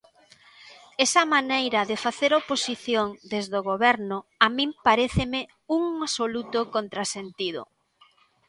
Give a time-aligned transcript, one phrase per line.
[1.05, 5.41] Esa maneira de facer oposición desde o Goberno a min paréceme
[5.77, 7.61] un absoluto contrasentido.